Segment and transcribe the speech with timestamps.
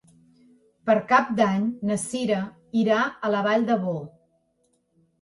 [0.89, 2.41] Per Cap d'Any na Sira
[2.83, 3.01] irà
[3.31, 3.99] a la Vall d'Ebo.